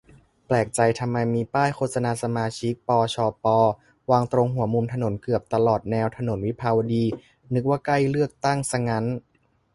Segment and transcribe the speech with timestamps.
[0.47, 3.45] แปลกใจทำไมมีป้ายโฆษณาสมาชิก ปชป
[4.11, 7.03] วางตรงหัวมุมถนนเกือบตลอดแนวถนนวิภาวดี
[7.53, 9.05] นึกว่าใกล้เลือกตั้งซะงั้น